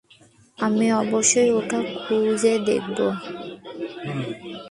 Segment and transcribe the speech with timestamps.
[0.57, 2.97] আমি অবশ্যই ওটা খুঁজে দেখব।